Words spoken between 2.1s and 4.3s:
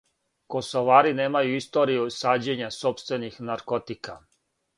сађења сопствених наркотика.